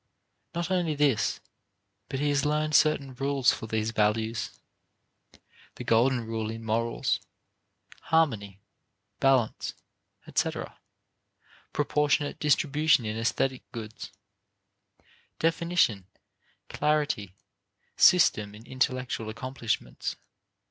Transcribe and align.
Not 0.55 0.71
only 0.71 0.95
this, 0.95 1.39
but 2.09 2.19
he 2.19 2.29
has 2.29 2.43
learned 2.43 2.73
certain 2.73 3.13
rules 3.13 3.53
for 3.53 3.67
these 3.67 3.91
values 3.91 4.59
the 5.75 5.83
golden 5.83 6.25
rule 6.25 6.49
in 6.49 6.63
morals; 6.65 7.19
harmony, 8.05 8.61
balance, 9.19 9.75
etc., 10.25 10.79
proportionate 11.71 12.39
distribution 12.39 13.05
in 13.05 13.15
aesthetic 13.15 13.61
goods; 13.71 14.11
definition, 15.37 16.07
clarity, 16.67 17.35
system 17.95 18.55
in 18.55 18.65
intellectual 18.65 19.29
accomplishments. 19.29 20.15